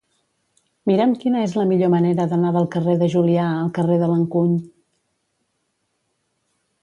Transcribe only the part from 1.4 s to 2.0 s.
és la millor